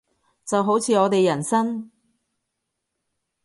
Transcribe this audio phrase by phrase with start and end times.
[0.47, 1.91] 就好似我哋人生